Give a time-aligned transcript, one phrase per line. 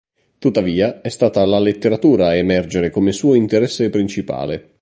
[0.39, 4.79] Tuttavia è stata la letteratura a emergere come suo interesse principale.